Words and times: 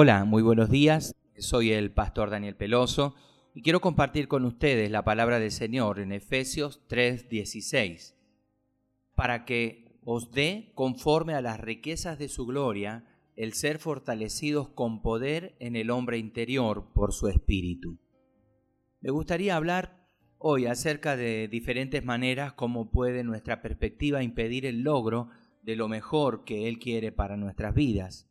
Hola, 0.00 0.24
muy 0.24 0.44
buenos 0.44 0.70
días. 0.70 1.16
Soy 1.38 1.72
el 1.72 1.90
pastor 1.90 2.30
Daniel 2.30 2.54
Peloso 2.54 3.16
y 3.52 3.62
quiero 3.62 3.80
compartir 3.80 4.28
con 4.28 4.44
ustedes 4.44 4.92
la 4.92 5.02
palabra 5.02 5.40
del 5.40 5.50
Señor 5.50 5.98
en 5.98 6.12
Efesios 6.12 6.86
3:16, 6.88 8.14
para 9.16 9.44
que 9.44 9.98
os 10.04 10.30
dé 10.30 10.70
conforme 10.76 11.34
a 11.34 11.40
las 11.40 11.58
riquezas 11.58 12.16
de 12.16 12.28
su 12.28 12.46
gloria 12.46 13.06
el 13.34 13.54
ser 13.54 13.80
fortalecidos 13.80 14.68
con 14.68 15.02
poder 15.02 15.56
en 15.58 15.74
el 15.74 15.90
hombre 15.90 16.18
interior 16.18 16.92
por 16.94 17.12
su 17.12 17.26
espíritu. 17.26 17.98
Me 19.00 19.10
gustaría 19.10 19.56
hablar 19.56 20.06
hoy 20.38 20.66
acerca 20.66 21.16
de 21.16 21.48
diferentes 21.48 22.04
maneras 22.04 22.52
como 22.52 22.92
puede 22.92 23.24
nuestra 23.24 23.62
perspectiva 23.62 24.22
impedir 24.22 24.64
el 24.64 24.82
logro 24.82 25.30
de 25.62 25.74
lo 25.74 25.88
mejor 25.88 26.44
que 26.44 26.68
Él 26.68 26.78
quiere 26.78 27.10
para 27.10 27.36
nuestras 27.36 27.74
vidas. 27.74 28.30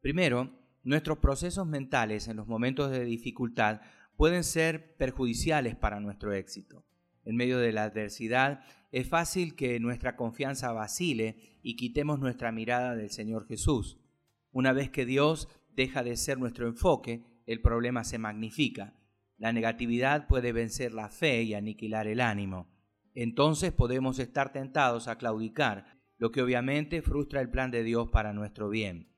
Primero, 0.00 0.58
nuestros 0.88 1.18
procesos 1.18 1.66
mentales 1.66 2.28
en 2.28 2.36
los 2.38 2.46
momentos 2.46 2.90
de 2.90 3.04
dificultad 3.04 3.82
pueden 4.16 4.42
ser 4.42 4.96
perjudiciales 4.96 5.76
para 5.76 6.00
nuestro 6.00 6.32
éxito. 6.32 6.82
En 7.26 7.36
medio 7.36 7.58
de 7.58 7.72
la 7.72 7.84
adversidad 7.84 8.64
es 8.90 9.06
fácil 9.06 9.54
que 9.54 9.78
nuestra 9.80 10.16
confianza 10.16 10.72
vacile 10.72 11.58
y 11.62 11.76
quitemos 11.76 12.20
nuestra 12.20 12.52
mirada 12.52 12.96
del 12.96 13.10
Señor 13.10 13.46
Jesús. 13.46 13.98
Una 14.50 14.72
vez 14.72 14.88
que 14.88 15.04
Dios 15.04 15.48
deja 15.74 16.02
de 16.02 16.16
ser 16.16 16.38
nuestro 16.38 16.66
enfoque, 16.66 17.22
el 17.44 17.60
problema 17.60 18.02
se 18.02 18.16
magnifica. 18.16 18.94
La 19.36 19.52
negatividad 19.52 20.26
puede 20.26 20.52
vencer 20.52 20.94
la 20.94 21.10
fe 21.10 21.42
y 21.42 21.52
aniquilar 21.52 22.06
el 22.06 22.22
ánimo. 22.22 22.66
Entonces 23.14 23.72
podemos 23.72 24.18
estar 24.18 24.52
tentados 24.52 25.06
a 25.06 25.18
claudicar, 25.18 25.98
lo 26.16 26.30
que 26.32 26.40
obviamente 26.40 27.02
frustra 27.02 27.42
el 27.42 27.50
plan 27.50 27.70
de 27.70 27.84
Dios 27.84 28.08
para 28.08 28.32
nuestro 28.32 28.70
bien. 28.70 29.17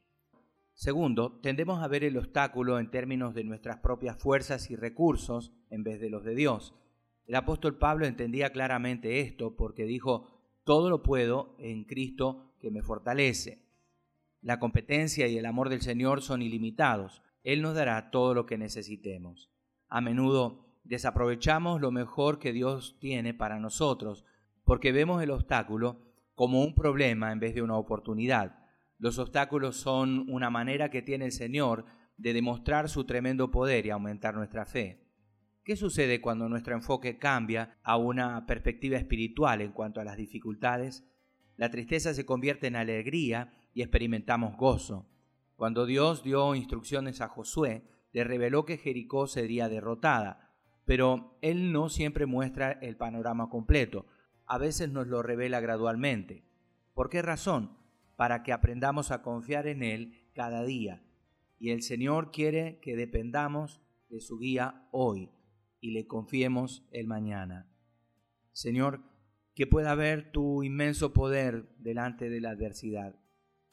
Segundo, 0.80 1.38
tendemos 1.42 1.82
a 1.82 1.88
ver 1.88 2.04
el 2.04 2.16
obstáculo 2.16 2.78
en 2.78 2.90
términos 2.90 3.34
de 3.34 3.45
nuestras 3.45 3.80
propias 3.80 4.16
fuerzas 4.16 4.70
y 4.70 4.76
recursos 4.76 5.52
en 5.68 5.82
vez 5.82 6.00
de 6.00 6.09
los 6.09 6.24
de 6.24 6.34
Dios. 6.34 6.74
El 7.26 7.34
apóstol 7.34 7.76
Pablo 7.76 8.06
entendía 8.06 8.48
claramente 8.48 9.20
esto 9.20 9.56
porque 9.56 9.84
dijo, 9.84 10.26
todo 10.64 10.88
lo 10.88 11.02
puedo 11.02 11.54
en 11.59 11.84
Cristo 11.84 12.54
que 12.62 12.70
me 12.70 12.80
fortalece. 12.80 13.62
La 14.40 14.59
competencia 14.59 15.28
y 15.28 15.37
el 15.37 15.45
amor 15.45 15.68
del 15.68 15.82
Señor 15.82 16.22
son 16.22 16.40
ilimitados. 16.40 17.20
Él 17.42 17.60
nos 17.60 17.74
dará 17.74 18.10
todo 18.10 18.32
lo 18.32 18.46
que 18.46 18.56
necesitemos. 18.56 19.50
A 19.87 20.00
menudo 20.00 20.65
desaprovechamos 20.84 21.82
lo 21.82 21.90
mejor 21.90 22.38
que 22.38 22.54
Dios 22.54 22.96
tiene 23.00 23.34
para 23.34 23.60
nosotros 23.60 24.24
porque 24.65 24.92
vemos 24.92 25.22
el 25.22 25.30
obstáculo 25.30 26.00
como 26.34 26.62
un 26.62 26.74
problema 26.74 27.32
en 27.32 27.38
vez 27.38 27.54
de 27.54 27.60
una 27.60 27.76
oportunidad. 27.76 28.59
Los 29.01 29.18
obstáculos 29.18 29.76
son 29.79 30.26
una 30.29 30.51
manera 30.51 30.90
que 30.90 31.01
tiene 31.01 31.24
el 31.24 31.32
Señor 31.32 31.87
de 32.18 32.34
demostrar 32.34 32.90
su 32.90 33.04
tremendo 33.04 33.51
poder 33.51 33.87
y 33.87 33.90
aumentar 33.90 34.34
nuestra 34.34 34.66
fe. 34.66 35.09
¿Qué 35.65 35.74
sucede 35.74 36.20
cuando 36.20 36.51
nuestro 36.51 36.74
enfoque 36.74 37.16
cambia 37.16 37.78
a 37.82 37.96
una 37.96 38.45
perspectiva 38.45 38.98
espiritual 38.98 39.62
en 39.62 39.73
cuanto 39.73 40.02
a 40.02 40.04
las 40.04 40.18
dificultades? 40.18 41.02
La 41.56 41.71
tristeza 41.71 42.12
se 42.12 42.26
convierte 42.26 42.66
en 42.66 42.76
alegría 42.76 43.54
y 43.73 43.80
experimentamos 43.80 44.54
gozo. 44.59 45.09
Cuando 45.56 45.87
Dios 45.87 46.23
dio 46.23 46.54
instrucciones 46.54 47.23
a 47.23 47.28
Josué, 47.28 47.84
le 48.12 48.24
reveló 48.24 48.66
que 48.66 48.76
Jericó 48.76 49.26
sería 49.26 49.71
derrotada, 49.71 50.52
pero 50.84 51.38
Él 51.40 51.73
no 51.73 51.88
siempre 51.88 52.26
muestra 52.26 52.73
el 52.73 52.98
panorama 52.98 53.48
completo, 53.48 54.04
a 54.45 54.59
veces 54.59 54.90
nos 54.90 55.06
lo 55.06 55.23
revela 55.23 55.60
gradualmente. 55.60 56.45
¿Por 56.93 57.09
qué 57.09 57.23
razón? 57.23 57.79
Para 58.21 58.43
que 58.43 58.52
aprendamos 58.52 59.13
a 59.13 59.23
confiar 59.23 59.66
en 59.66 59.82
Él 59.82 60.13
cada 60.35 60.63
día. 60.63 61.02
Y 61.59 61.71
el 61.71 61.80
Señor 61.80 62.32
quiere 62.32 62.79
que 62.82 62.95
dependamos 62.95 63.80
de 64.10 64.21
su 64.21 64.38
guía 64.38 64.87
hoy 64.91 65.31
y 65.81 65.93
le 65.93 66.06
confiemos 66.06 66.87
el 66.93 67.06
mañana. 67.06 67.72
Señor, 68.53 69.00
que 69.55 69.67
pueda 69.67 69.94
ver 69.94 70.33
tu 70.33 70.62
inmenso 70.62 71.15
poder 71.15 71.75
delante 71.78 72.28
de 72.28 72.43
la 72.43 72.50
adversidad, 72.50 73.19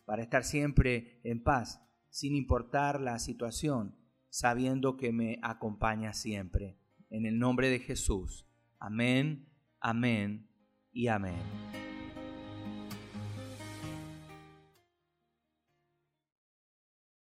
para 0.05 0.23
estar 0.23 0.45
siempre 0.45 1.19
en 1.25 1.44
paz, 1.44 1.81
sin 2.09 2.33
importar 2.33 3.01
la 3.01 3.19
situación, 3.19 3.97
sabiendo 4.29 4.95
que 4.95 5.11
me 5.11 5.39
acompaña 5.41 6.13
siempre. 6.13 6.79
En 7.09 7.25
el 7.25 7.38
nombre 7.38 7.69
de 7.69 7.79
Jesús. 7.79 8.47
Amén, 8.79 9.50
amén 9.81 10.47
y 10.94 11.07
amén. 11.07 11.86